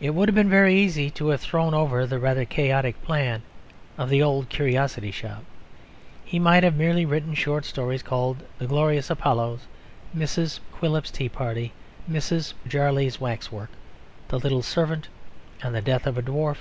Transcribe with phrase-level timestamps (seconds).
[0.00, 3.40] It would have been very easy to have thrown over the rather chaotic plan
[3.96, 5.44] of the Old Curiosity Shop.
[6.26, 9.60] He might have merely written short stories called "The Glorious Apollos,"
[10.14, 10.60] "Mrs.
[10.72, 11.72] Quilp's Tea Party,"
[12.06, 12.52] "Mrs.
[12.68, 13.70] Jarley's Waxwork,"
[14.28, 15.08] "The Little Servant,"
[15.62, 16.58] and "The Death of a Dwarf."